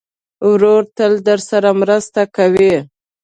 ورور 0.51 0.83
تل 0.95 1.11
درسره 1.27 1.69
مرسته 1.81 2.21
کوي. 2.35 2.73